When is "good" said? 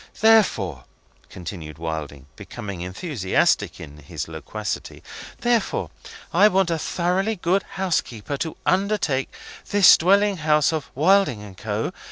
7.35-7.61